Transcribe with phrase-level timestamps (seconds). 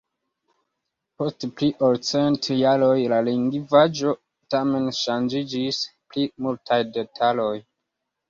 [1.21, 4.15] Post pli ol cent jaroj la lingvaĵo
[4.55, 5.81] tamen ŝanĝiĝis
[6.15, 7.55] pri multaj detaloj.